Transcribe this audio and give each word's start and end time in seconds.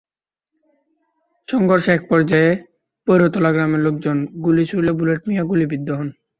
সংঘর্ষের 1.47 1.95
একপর্যায়ে 1.97 2.51
পৈরতলা 3.07 3.49
গ্রামের 3.51 3.81
লোকজন 3.83 4.17
গুলি 4.43 4.63
ছুড়লে 4.65 4.91
বুলেট 4.99 5.21
মিয়া 5.27 5.43
গুলিবিদ্ধ 5.43 5.87
হন। 5.91 6.09